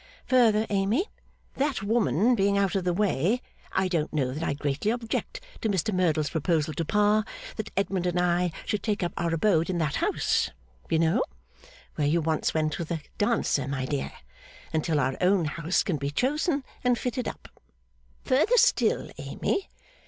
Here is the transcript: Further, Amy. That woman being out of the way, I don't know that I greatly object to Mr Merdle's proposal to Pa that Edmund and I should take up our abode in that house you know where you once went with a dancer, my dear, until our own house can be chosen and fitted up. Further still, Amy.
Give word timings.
Further, 0.25 0.65
Amy. 0.71 1.11
That 1.57 1.83
woman 1.83 2.33
being 2.33 2.57
out 2.57 2.73
of 2.73 2.85
the 2.85 2.91
way, 2.91 3.39
I 3.71 3.87
don't 3.87 4.11
know 4.11 4.31
that 4.31 4.41
I 4.41 4.53
greatly 4.55 4.89
object 4.89 5.41
to 5.61 5.69
Mr 5.69 5.93
Merdle's 5.93 6.31
proposal 6.31 6.73
to 6.73 6.83
Pa 6.83 7.23
that 7.57 7.69
Edmund 7.77 8.07
and 8.07 8.19
I 8.19 8.51
should 8.65 8.81
take 8.81 9.03
up 9.03 9.13
our 9.15 9.31
abode 9.31 9.69
in 9.69 9.77
that 9.77 9.97
house 9.97 10.49
you 10.89 10.97
know 10.97 11.21
where 11.93 12.07
you 12.07 12.19
once 12.19 12.51
went 12.51 12.79
with 12.79 12.89
a 12.89 13.01
dancer, 13.19 13.67
my 13.67 13.85
dear, 13.85 14.11
until 14.73 14.99
our 14.99 15.15
own 15.21 15.45
house 15.45 15.83
can 15.83 15.97
be 15.97 16.09
chosen 16.09 16.63
and 16.83 16.97
fitted 16.97 17.27
up. 17.27 17.47
Further 18.23 18.57
still, 18.57 19.11
Amy. 19.19 19.69